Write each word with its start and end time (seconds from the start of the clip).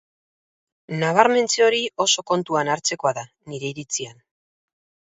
Nabarmentze 1.03 1.65
hori 1.67 1.83
oso 2.07 2.27
kontuan 2.33 2.75
hartzekoa 2.77 3.17
da, 3.21 3.29
nire 3.55 3.73
iritzian. 3.79 4.19